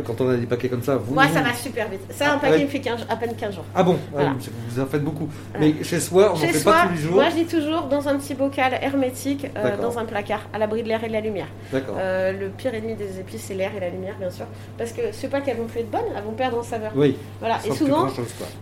quand 0.05 0.21
on 0.21 0.29
a 0.29 0.37
des 0.37 0.47
paquets 0.47 0.69
comme 0.69 0.83
ça, 0.83 0.97
vous. 0.97 1.15
Moi, 1.15 1.29
ça 1.29 1.41
va 1.43 1.53
super 1.55 1.89
vite. 1.89 2.01
Ça, 2.11 2.33
un 2.33 2.37
Ah, 2.37 2.39
paquet 2.41 2.57
ouais. 2.57 2.65
me 2.65 2.69
fait 2.69 2.81
15 2.81 3.07
à 3.09 3.17
peine 3.17 3.35
15 3.37 3.55
jours. 3.55 3.65
Ah 3.75 3.83
bon? 3.83 3.97
Voilà. 4.13 4.31
Ah, 4.33 4.51
Vous 4.69 4.81
en 4.81 4.87
faites 4.87 5.03
beaucoup. 5.05 5.29
Voilà. 5.55 5.73
Mais 5.79 5.85
chez 5.85 6.01
soi, 6.01 6.31
on 6.35 6.39
n'en 6.39 6.47
fait 6.47 6.53
soi, 6.59 6.73
pas 6.73 6.87
tous 6.89 6.95
les 6.95 6.99
jours. 7.01 7.15
moi 7.15 7.31
je 7.31 7.37
dis 7.37 7.45
toujours 7.47 7.83
dans 7.85 8.09
un 8.09 8.17
petit 8.19 8.35
bocal 8.35 8.79
hermétique, 8.83 9.47
euh, 9.57 9.77
dans 9.81 9.99
un 9.99 10.05
placard, 10.05 10.41
à 10.53 10.59
l'abri 10.59 10.83
de 10.83 10.89
l'air 10.89 11.03
et 11.05 11.09
de 11.09 11.13
la 11.13 11.21
lumière. 11.21 11.49
D'accord. 11.73 11.97
Euh, 11.99 12.33
le 12.33 12.49
pire 12.49 12.75
ennemi 12.75 12.95
des 12.95 13.19
épices, 13.21 13.45
c'est 13.47 13.55
l'air 13.55 13.71
et 13.77 13.81
la 13.81 13.91
lumière, 13.91 14.17
bien 14.19 14.31
sûr. 14.31 14.47
Parce 14.79 14.93
que 14.93 15.01
c'est 15.13 15.29
pas 15.29 15.41
qu'elles 15.41 15.57
vont 15.57 15.67
plus 15.67 15.81
être 15.81 15.91
bonnes, 15.91 16.01
elles 16.17 16.25
vont 16.25 16.33
perdre 16.33 16.59
en 16.59 16.63
saveur. 16.63 16.93
oui. 16.97 17.17
Voilà. 17.41 17.59
Et 17.67 17.73
souvent, 17.73 18.07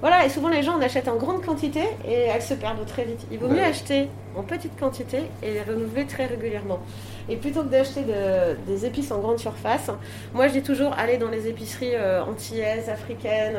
voilà, 0.00 0.26
et 0.26 0.28
souvent 0.28 0.48
les 0.48 0.62
gens 0.62 0.75
en 0.76 0.81
achètent 0.81 1.08
en 1.08 1.16
grande 1.16 1.42
quantité 1.44 1.81
et 2.06 2.12
elles 2.34 2.42
se 2.42 2.54
perdent 2.54 2.84
très 2.86 3.04
vite. 3.04 3.26
Il 3.32 3.38
vaut 3.38 3.46
Ouais. 3.46 3.54
mieux 3.54 3.62
acheter 3.64 4.08
en 4.36 4.42
petite 4.42 4.78
quantité 4.78 5.19
et 5.42 5.52
les 5.52 5.62
renouveler 5.62 6.06
très 6.06 6.26
régulièrement. 6.26 6.74
Et 7.29 7.37
plutôt 7.37 7.62
que 7.62 7.69
d'acheter 7.69 8.03
de- 8.03 8.55
des 8.67 8.85
épices 8.85 9.11
en 9.11 9.19
grande 9.19 9.38
surface, 9.38 9.91
moi 10.35 10.47
je 10.49 10.53
dis 10.53 10.62
toujours 10.62 10.93
aller 10.93 11.17
dans 11.17 11.31
les 11.31 11.49
épiceries 11.49 11.94
euh, 11.94 12.23
antillaises, 12.23 12.91
africaines 12.91 13.56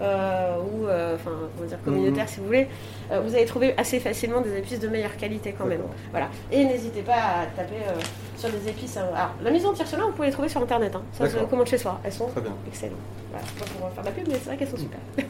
euh, 0.00 0.56
ou 0.58 0.86
euh, 0.86 1.14
enfin 1.14 1.30
on 1.56 1.60
va 1.62 1.66
dire 1.66 1.78
communautaires 1.82 2.24
Mhm. 2.24 2.28
si 2.28 2.40
vous 2.40 2.46
voulez. 2.46 2.68
Vous 3.10 3.34
allez 3.34 3.44
trouver 3.46 3.72
assez 3.78 4.00
facilement 4.00 4.40
des 4.40 4.58
épices 4.58 4.80
de 4.80 4.88
meilleure 4.88 5.16
qualité 5.16 5.54
quand 5.56 5.64
même. 5.64 5.80
Voilà. 6.10 6.28
Et 6.52 6.64
n'hésitez 6.64 7.02
pas 7.02 7.14
à 7.14 7.46
taper 7.56 7.76
sur 8.36 8.50
des 8.50 8.68
épices. 8.68 8.96
euh, 8.98 9.14
alors 9.14 9.30
la 9.42 9.50
maison 9.50 9.72
tiercelin, 9.72 10.06
vous 10.06 10.12
pouvez 10.12 10.26
les 10.26 10.32
trouver 10.32 10.48
sur 10.48 10.60
internet. 10.60 10.94
Hein. 10.94 11.02
Ça 11.12 11.28
se 11.28 11.36
commande 11.38 11.68
chez 11.68 11.78
soi. 11.78 12.00
Elles 12.04 12.12
sont 12.12 12.26
Très 12.26 12.40
bien. 12.42 12.52
excellentes. 12.66 12.96
Voilà, 13.30 13.46
c'est 13.46 13.58
pas 13.64 13.70
pour 13.80 13.90
faire 13.92 14.02
de 14.02 14.08
la 14.08 14.12
pub, 14.14 14.28
mais 14.28 14.34
c'est 14.34 14.46
vrai 14.46 14.56
qu'elles 14.56 14.68
sont 14.68 14.76
super. 14.76 14.98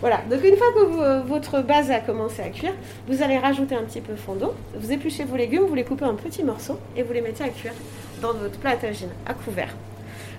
voilà, 0.00 0.20
donc 0.30 0.42
une 0.44 0.56
fois 0.56 0.66
que 0.74 1.22
votre 1.26 1.60
base 1.62 1.90
a 1.90 2.00
commencé 2.00 2.42
à 2.42 2.48
cuire, 2.50 2.72
vous 3.08 3.22
allez 3.22 3.38
rajouter 3.38 3.74
un 3.74 3.82
petit 3.82 4.00
peu 4.00 4.12
de 4.12 4.18
fond 4.18 4.34
d'eau. 4.34 4.54
Vous 4.78 4.92
épluchez 4.92 5.24
vos 5.24 5.36
légumes, 5.36 5.64
vous 5.64 5.74
les 5.74 5.84
coupez 5.84 6.04
en 6.04 6.14
petits 6.14 6.44
morceaux 6.44 6.78
et 6.96 7.02
vous 7.02 7.12
les 7.12 7.20
mettez 7.22 7.44
à 7.44 7.48
cuire 7.48 7.72
dans 8.20 8.32
votre 8.34 8.58
plat 8.58 8.70
à 8.70 8.76
tagine, 8.76 9.08
à 9.26 9.34
couvert. 9.34 9.74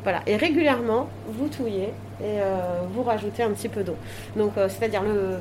Voilà, 0.04 0.21
et 0.27 0.38
régulièrement, 0.38 1.09
vous 1.27 1.48
touillez 1.48 1.89
et 2.21 2.39
euh, 2.39 2.81
vous 2.94 3.04
rajoutez 3.04 3.44
un 3.44 3.49
petit 3.49 3.68
peu 3.68 3.83
d'eau. 3.83 3.95
Donc, 4.35 4.54
euh, 4.57 4.69
c'est-à-dire 4.69 5.02
le, 5.04 5.37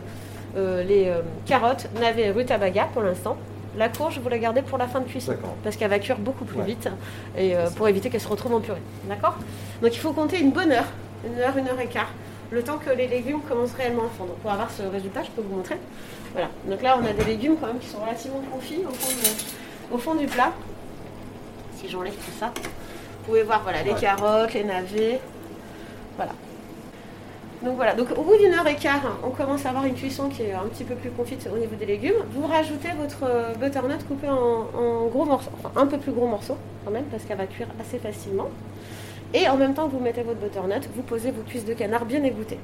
euh, 0.57 0.83
les 0.83 1.13
carottes, 1.45 1.89
navets 2.01 2.27
et 2.29 2.31
rutabaga 2.31 2.89
pour 2.93 3.03
l'instant. 3.03 3.37
La 3.77 3.91
courge, 3.91 4.19
vous 4.19 4.29
la 4.31 4.39
gardez 4.39 4.63
pour 4.63 4.79
la 4.79 4.89
fin 4.89 5.01
de 5.01 5.05
cuisson 5.07 5.35
parce 5.63 5.77
qu'elle 5.77 5.91
va 5.91 5.99
cuire 5.99 6.19
beaucoup 6.19 6.47
plus 6.47 6.59
Ouais. 6.59 6.65
vite 6.65 6.89
et 7.39 7.53
pour 7.77 7.87
éviter 7.87 8.09
qu'elle 8.09 8.23
se 8.23 8.29
retrouve 8.29 8.55
en 8.55 8.61
purée. 8.61 8.81
D'accord? 9.05 9.37
Donc, 9.83 9.95
il 9.95 9.99
faut 9.99 10.13
compter 10.15 10.41
une 10.41 10.51
bonne 10.51 10.73
heure, 10.73 10.87
une 11.27 11.39
heure, 11.39 11.57
une 11.59 11.69
heure 11.69 11.79
et 11.79 11.87
quart, 11.87 12.11
le 12.51 12.63
temps 12.63 12.79
que 12.79 12.91
les 12.91 13.09
légumes 13.09 13.41
commencent 13.41 13.75
réellement 13.75 14.05
à 14.05 14.09
fondre. 14.17 14.33
Pour 14.35 14.51
avoir 14.51 14.71
ce 14.71 14.83
résultat, 14.83 15.23
je 15.25 15.31
peux 15.31 15.43
vous 15.43 15.57
montrer. 15.57 15.77
Voilà. 16.33 16.49
Donc 16.69 16.83
là, 16.83 16.99
on 17.01 17.05
a 17.05 17.13
des 17.13 17.25
légumes 17.25 17.57
quand 17.61 17.67
même 17.69 17.79
qui 17.79 17.89
sont 17.89 17.99
relativement 18.01 18.41
confits 18.53 18.83
au 18.89 18.93
fond, 18.93 19.11
de- 19.17 19.95
au 19.95 19.99
fond 19.99 20.15
du 20.15 20.27
plat. 20.27 20.53
Si 21.77 21.89
j'enlève 21.89 22.15
tout 22.15 22.33
ça, 22.39 22.53
vous 22.57 23.25
pouvez 23.27 23.43
voir 23.43 23.63
voilà, 23.63 23.83
les 23.83 23.95
carottes, 23.95 24.55
les 24.55 24.65
navets. 24.65 25.21
Voilà. 26.17 26.33
Donc 27.63 27.77
voilà, 27.77 27.95
donc 27.95 28.09
au 28.17 28.23
bout 28.23 28.37
d'une 28.37 28.53
heure 28.53 28.67
et 28.69 28.77
quart, 28.77 29.19
on 29.25 29.31
commence 29.31 29.65
à 29.65 29.71
avoir 29.71 29.87
une 29.87 29.95
cuisson 29.95 30.29
qui 30.29 30.43
est 30.43 30.53
un 30.53 30.67
petit 30.69 30.85
peu 30.85 30.95
plus 30.95 31.11
confite 31.11 31.49
au 31.53 31.57
niveau 31.59 31.75
des 31.75 31.87
légumes. 31.87 32.15
Vous 32.33 32.47
rajoutez 32.47 32.91
votre 33.01 33.25
euh, 33.25 33.55
butternut 33.55 34.07
coupé 34.07 34.29
en, 34.29 34.67
en 34.79 35.07
gros 35.07 35.25
morceaux, 35.25 35.51
enfin 35.59 35.71
un 35.81 35.87
peu 35.87 35.97
plus 35.99 36.13
gros 36.13 36.27
morceaux 36.27 36.59
quand 36.85 36.91
même, 36.91 37.05
parce 37.05 37.25
qu'elle 37.25 37.39
va 37.39 37.47
cuire 37.47 37.67
assez 37.81 37.99
facilement. 37.99 38.49
Et 39.35 39.49
en 39.49 39.57
même 39.57 39.75
temps 39.75 39.87
que 39.89 39.93
vous 39.93 40.01
mettez 40.01 40.23
votre 40.23 40.39
butternut, 40.41 40.89
vous 40.95 41.03
posez 41.03 41.31
vos 41.31 41.43
cuisses 41.43 41.65
de 41.65 41.75
canard 41.75 42.05
bien 42.05 42.23
égouttées. 42.23 42.59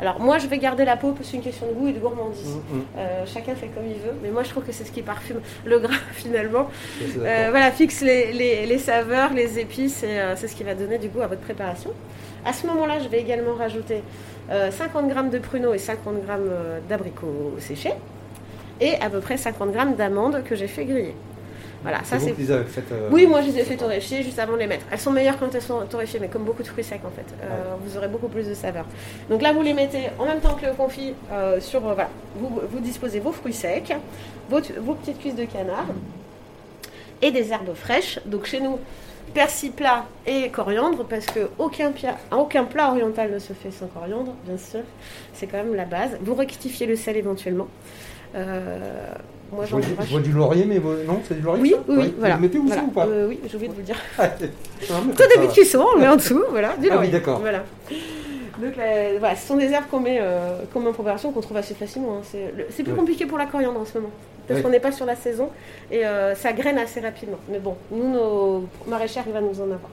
Alors 0.00 0.18
moi 0.20 0.38
je 0.38 0.48
vais 0.48 0.58
garder 0.58 0.84
la 0.84 0.96
peau 0.96 1.10
parce 1.12 1.20
que 1.20 1.26
c'est 1.26 1.36
une 1.36 1.42
question 1.42 1.66
de 1.68 1.72
goût 1.72 1.86
et 1.88 1.92
de 1.92 2.00
gourmandise. 2.00 2.56
Mm, 2.72 2.76
mm. 2.76 2.82
Euh, 2.98 3.26
chacun 3.26 3.54
fait 3.54 3.68
comme 3.68 3.84
il 3.86 3.94
veut, 3.94 4.14
mais 4.22 4.30
moi 4.30 4.42
je 4.42 4.50
trouve 4.50 4.64
que 4.64 4.72
c'est 4.72 4.84
ce 4.84 4.90
qui 4.90 5.02
parfume 5.02 5.40
le 5.64 5.78
gras 5.78 5.94
finalement. 6.12 6.68
Euh, 7.18 7.46
voilà, 7.50 7.70
fixe 7.70 8.00
les, 8.02 8.32
les- 8.32 8.66
les 8.66 8.78
saveurs, 8.78 9.32
les 9.32 9.58
épices, 9.60 10.02
et 10.02 10.18
euh, 10.18 10.34
c'est 10.36 10.48
ce 10.48 10.56
qui 10.56 10.64
va 10.64 10.74
donner 10.74 10.98
du 10.98 11.08
goût 11.08 11.22
à 11.22 11.28
votre 11.28 11.42
préparation. 11.42 11.90
À 12.44 12.52
ce 12.52 12.66
moment-là, 12.66 12.98
je 12.98 13.08
vais 13.08 13.20
également 13.20 13.54
rajouter 13.54 14.02
euh, 14.50 14.70
50 14.70 15.08
g 15.10 15.14
de 15.30 15.38
pruneaux 15.38 15.74
et 15.74 15.78
50 15.78 16.16
g 16.26 16.32
d'abricots 16.88 17.54
séchés, 17.58 17.94
et 18.80 18.96
à 19.00 19.08
peu 19.08 19.20
près 19.20 19.36
50 19.36 19.72
g 19.72 19.78
d'amandes 19.96 20.42
que 20.44 20.56
j'ai 20.56 20.66
fait 20.68 20.84
griller. 20.84 21.14
Voilà, 21.84 21.98
ça 22.02 22.18
C'est 22.18 22.32
faites. 22.34 22.90
euh, 22.90 23.08
Oui, 23.12 23.26
moi 23.28 23.40
je 23.42 23.48
les 23.52 23.60
ai 23.60 23.62
fait 23.62 23.76
torréfier 23.76 24.22
juste 24.24 24.38
avant 24.40 24.54
de 24.54 24.58
les 24.58 24.66
mettre. 24.66 24.84
Elles 24.90 24.98
sont 24.98 25.12
meilleures 25.12 25.38
quand 25.38 25.54
elles 25.54 25.62
sont 25.62 25.84
torréfiées, 25.86 26.18
mais 26.18 26.28
comme 26.28 26.42
beaucoup 26.42 26.62
de 26.64 26.68
fruits 26.68 26.82
secs 26.82 27.02
en 27.06 27.10
fait. 27.10 27.26
Euh, 27.42 27.74
Vous 27.84 27.96
aurez 27.96 28.08
beaucoup 28.08 28.28
plus 28.28 28.48
de 28.48 28.54
saveur. 28.54 28.86
Donc 29.30 29.42
là, 29.42 29.52
vous 29.52 29.62
les 29.62 29.74
mettez 29.74 30.08
en 30.18 30.24
même 30.24 30.40
temps 30.40 30.54
que 30.54 30.64
le 30.66 30.72
confit 30.72 31.14
euh, 31.30 31.60
sur. 31.60 31.80
voilà, 31.80 32.08
vous, 32.36 32.60
vous 32.70 32.80
disposez 32.80 33.20
vos 33.20 33.32
fruits 33.32 33.52
secs, 33.52 33.94
vos, 34.48 34.60
vos 34.80 34.94
petites 34.94 35.18
cuisses 35.20 35.36
de 35.36 35.44
canard. 35.44 35.86
et 37.22 37.30
des 37.30 37.52
herbes 37.52 37.74
fraîches. 37.74 38.18
Donc 38.26 38.46
chez 38.46 38.60
nous, 38.60 38.78
persil 39.34 39.72
plat 39.72 40.04
et 40.26 40.48
coriandre, 40.50 41.04
parce 41.04 41.26
que 41.26 41.48
aucun, 41.58 41.90
pia- 41.92 42.16
aucun 42.32 42.64
plat 42.64 42.90
oriental 42.90 43.30
ne 43.30 43.38
se 43.38 43.52
fait 43.52 43.70
sans 43.70 43.86
coriandre, 43.88 44.32
bien 44.46 44.56
sûr. 44.58 44.80
C'est 45.34 45.46
quand 45.46 45.58
même 45.58 45.74
la 45.74 45.84
base. 45.84 46.16
Vous 46.20 46.34
rectifiez 46.34 46.86
le 46.86 46.96
sel 46.96 47.16
éventuellement. 47.16 47.68
Euh, 48.36 49.12
moi, 49.52 49.64
Je 49.64 49.70
vois, 49.70 49.80
du- 49.80 49.86
j'encourage- 49.86 50.06
je 50.06 50.12
vois 50.12 50.20
du 50.20 50.32
laurier, 50.32 50.64
mais 50.66 50.78
non, 50.78 51.20
c'est 51.28 51.34
du 51.34 51.42
laurier 51.42 51.62
Oui, 51.62 51.70
ça 51.72 51.76
oui, 51.88 51.96
Ouais. 51.96 52.12
voilà. 52.18 52.34
Vous 52.36 52.40
le 52.42 52.46
mettez 52.48 52.58
où 52.58 52.66
Voilà. 52.66 52.80
ça 52.82 52.86
ou 52.86 52.90
pas 52.90 53.06
Euh, 53.06 53.28
Oui, 53.28 53.40
j'ai 53.46 53.54
oublié 53.56 53.68
de 53.68 53.74
vous 53.74 53.80
le 53.80 53.86
dire. 53.86 53.96
Ah, 54.18 54.26
non, 54.26 54.32
mais 55.06 55.12
Tout 55.12 55.16
comme 55.18 55.28
début 55.28 55.46
de 55.46 55.50
ça. 55.50 55.54
cuisson, 55.54 55.84
on 55.94 55.98
met 55.98 56.08
en 56.08 56.16
dessous, 56.16 56.42
voilà, 56.50 56.68
du 56.70 56.74
Ah 56.74 56.80
oui, 56.82 56.90
laurier. 56.90 57.10
d'accord. 57.10 57.38
Voilà. 57.40 57.62
Donc 58.60 58.76
la- 58.76 59.18
voilà, 59.18 59.34
ce 59.36 59.46
sont 59.48 59.56
des 59.56 59.70
herbes 59.72 59.84
qu'on 59.90 60.00
met, 60.00 60.18
euh, 60.20 60.58
en 60.74 60.92
préparation, 60.92 61.32
qu'on 61.32 61.40
trouve 61.40 61.56
assez 61.56 61.74
facilement. 61.74 62.18
hein. 62.18 62.22
C'est 62.30 62.52
le- 62.56 62.66
c'est 62.70 62.82
plus 62.84 62.92
Ouais. 62.92 62.98
compliqué 62.98 63.26
pour 63.26 63.36
la 63.38 63.46
coriandre 63.46 63.80
en 63.80 63.84
ce 63.84 63.98
moment, 63.98 64.10
parce 64.46 64.58
Ouais. 64.58 64.62
qu'on 64.64 64.70
n'est 64.70 64.80
pas 64.80 64.92
sur 64.92 65.06
la 65.06 65.16
saison 65.16 65.48
et 65.90 66.06
euh, 66.06 66.34
ça 66.36 66.52
graine 66.52 66.78
assez 66.78 67.00
rapidement. 67.00 67.38
Mais 67.50 67.58
bon, 67.58 67.74
nous, 67.90 68.08
nos 68.12 68.64
maraîchères, 68.86 69.24
il 69.26 69.32
va 69.32 69.40
nous 69.40 69.60
en 69.60 69.64
avoir. 69.64 69.90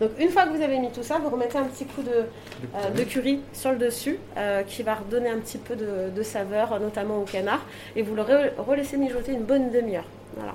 Donc 0.00 0.12
une 0.18 0.30
fois 0.30 0.44
que 0.44 0.56
vous 0.56 0.62
avez 0.62 0.78
mis 0.78 0.90
tout 0.90 1.02
ça, 1.02 1.18
vous 1.18 1.28
remettez 1.28 1.58
un 1.58 1.64
petit 1.64 1.84
coup 1.84 2.02
de, 2.02 2.10
euh, 2.10 2.90
de 2.96 3.02
curry 3.04 3.40
sur 3.52 3.72
le 3.72 3.78
dessus, 3.78 4.18
euh, 4.36 4.62
qui 4.62 4.82
va 4.82 4.94
redonner 4.94 5.28
un 5.28 5.38
petit 5.38 5.58
peu 5.58 5.76
de, 5.76 6.10
de 6.14 6.22
saveur, 6.22 6.80
notamment 6.80 7.18
au 7.18 7.24
canard, 7.24 7.60
et 7.96 8.02
vous 8.02 8.14
le 8.14 8.22
re- 8.22 8.50
relaissez 8.58 8.96
mijoter 8.96 9.32
une 9.32 9.42
bonne 9.42 9.70
demi-heure. 9.70 10.06
Voilà. 10.36 10.54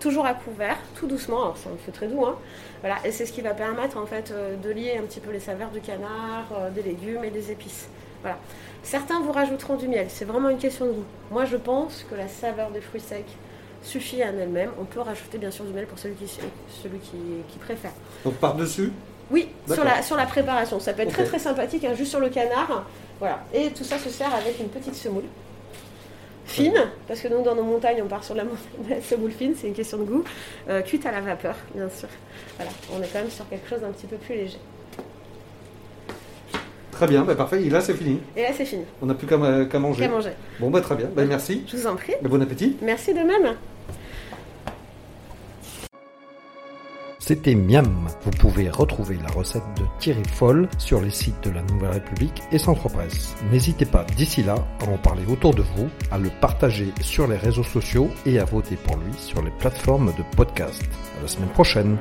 Toujours 0.00 0.26
à 0.26 0.34
couvert, 0.34 0.78
tout 0.94 1.06
doucement, 1.06 1.42
alors 1.42 1.56
c'est 1.56 1.68
un 1.68 1.76
feu 1.84 1.92
très 1.92 2.06
doux, 2.06 2.24
hein. 2.24 2.36
Voilà, 2.80 2.96
et 3.04 3.10
c'est 3.10 3.26
ce 3.26 3.32
qui 3.32 3.40
va 3.40 3.54
permettre 3.54 3.98
en 3.98 4.06
fait 4.06 4.30
euh, 4.30 4.56
de 4.56 4.70
lier 4.70 4.98
un 4.98 5.02
petit 5.02 5.20
peu 5.20 5.30
les 5.30 5.40
saveurs 5.40 5.70
du 5.70 5.80
canard, 5.80 6.46
des 6.74 6.82
légumes 6.82 7.24
et 7.24 7.30
des 7.30 7.50
épices. 7.50 7.88
Voilà. 8.22 8.38
Certains 8.82 9.20
vous 9.20 9.32
rajouteront 9.32 9.76
du 9.76 9.88
miel, 9.88 10.06
c'est 10.08 10.24
vraiment 10.24 10.48
une 10.48 10.58
question 10.58 10.86
de 10.86 10.92
goût. 10.92 11.04
Moi 11.30 11.44
je 11.44 11.56
pense 11.56 12.06
que 12.08 12.14
la 12.14 12.28
saveur 12.28 12.70
des 12.70 12.80
fruits 12.80 13.00
secs 13.00 13.24
suffit 13.82 14.22
en 14.24 14.36
elle-même. 14.38 14.70
On 14.80 14.84
peut 14.84 15.00
rajouter 15.00 15.38
bien 15.38 15.50
sûr 15.50 15.64
du 15.64 15.72
miel 15.72 15.86
pour 15.86 15.98
celui 15.98 16.14
qui, 16.14 16.26
celui 16.28 16.98
qui, 16.98 17.16
qui 17.48 17.58
préfère. 17.58 17.92
Donc 18.24 18.34
par-dessus, 18.34 18.92
Oui, 19.30 19.48
sur 19.72 19.84
la, 19.84 20.02
sur 20.02 20.16
la 20.16 20.26
préparation. 20.26 20.80
Ça 20.80 20.92
peut 20.92 21.02
être 21.02 21.12
très 21.12 21.24
très 21.24 21.38
sympathique, 21.38 21.84
hein, 21.84 21.94
juste 21.94 22.10
sur 22.10 22.20
le 22.20 22.28
canard. 22.28 22.86
Voilà. 23.18 23.44
Et 23.52 23.70
tout 23.70 23.84
ça 23.84 23.98
se 23.98 24.10
sert 24.10 24.34
avec 24.34 24.58
une 24.60 24.68
petite 24.68 24.94
semoule 24.94 25.24
fine, 26.46 26.80
parce 27.08 27.20
que 27.20 27.28
nous 27.28 27.42
dans 27.42 27.56
nos 27.56 27.64
montagnes 27.64 28.00
on 28.02 28.06
part 28.06 28.22
sur 28.22 28.34
la 28.34 28.44
semoule 29.02 29.32
fine, 29.32 29.54
c'est 29.56 29.66
une 29.66 29.74
question 29.74 29.98
de 29.98 30.04
goût, 30.04 30.24
euh, 30.68 30.80
cuite 30.80 31.04
à 31.04 31.10
la 31.10 31.20
vapeur 31.20 31.56
bien 31.74 31.88
sûr. 31.90 32.08
Voilà, 32.56 32.70
on 32.92 33.02
est 33.02 33.08
quand 33.12 33.18
même 33.18 33.30
sur 33.30 33.48
quelque 33.48 33.68
chose 33.68 33.80
d'un 33.80 33.90
petit 33.90 34.06
peu 34.06 34.16
plus 34.16 34.34
léger. 34.34 34.58
Très 36.96 37.06
bien, 37.06 37.22
bah, 37.22 37.34
parfait, 37.36 37.62
et 37.64 37.70
là 37.70 37.80
c'est 37.80 37.94
fini. 37.94 38.18
Et 38.36 38.42
là 38.42 38.48
c'est 38.56 38.64
fini, 38.64 38.82
On 39.02 39.06
n'a 39.06 39.14
plus 39.14 39.26
qu'à 39.26 39.36
ma- 39.36 39.64
qu'à 39.66 39.78
manger. 39.78 40.04
qu'à 40.04 40.10
manger. 40.10 40.30
Bon, 40.58 40.70
bah 40.70 40.80
très 40.80 40.96
bien, 40.96 41.08
bah, 41.14 41.24
merci. 41.26 41.62
Je 41.68 41.76
vous 41.76 41.86
en 41.86 41.94
prie. 41.96 42.14
Bah, 42.22 42.28
bon 42.28 42.42
appétit. 42.42 42.76
Merci 42.82 43.12
de 43.14 43.20
même. 43.20 43.54
C'était 47.18 47.56
Miam. 47.56 48.06
Vous 48.22 48.30
pouvez 48.30 48.70
retrouver 48.70 49.16
la 49.20 49.28
recette 49.34 49.62
de 49.76 49.82
Thierry 49.98 50.22
Foll 50.32 50.68
sur 50.78 51.00
les 51.00 51.10
sites 51.10 51.42
de 51.42 51.50
la 51.50 51.62
Nouvelle 51.62 51.90
République 51.90 52.40
et 52.52 52.58
Centre 52.58 52.88
Presse. 52.88 53.34
N'hésitez 53.50 53.84
pas 53.84 54.04
d'ici 54.16 54.44
là 54.44 54.54
à 54.80 54.88
en 54.88 54.96
parler 54.98 55.22
autour 55.28 55.52
de 55.52 55.62
vous, 55.74 55.88
à 56.12 56.18
le 56.18 56.30
partager 56.40 56.92
sur 57.00 57.26
les 57.26 57.36
réseaux 57.36 57.64
sociaux 57.64 58.08
et 58.26 58.38
à 58.38 58.44
voter 58.44 58.76
pour 58.76 58.96
lui 58.98 59.12
sur 59.18 59.42
les 59.42 59.50
plateformes 59.58 60.12
de 60.16 60.22
podcast. 60.36 60.84
À 61.18 61.22
la 61.22 61.28
semaine 61.28 61.48
prochaine. 61.48 61.98